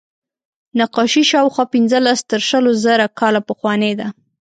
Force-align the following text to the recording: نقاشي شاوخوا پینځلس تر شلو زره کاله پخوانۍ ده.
نقاشي 0.79 1.23
شاوخوا 1.31 1.65
پینځلس 1.73 2.19
تر 2.31 2.41
شلو 2.49 2.71
زره 2.83 3.05
کاله 3.19 3.41
پخوانۍ 3.49 3.93
ده. 3.99 4.07